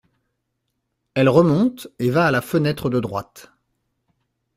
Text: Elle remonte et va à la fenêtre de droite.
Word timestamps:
Elle 1.13 1.29
remonte 1.29 1.87
et 1.99 2.09
va 2.09 2.25
à 2.25 2.31
la 2.31 2.41
fenêtre 2.41 2.89
de 2.89 2.99
droite. 2.99 3.51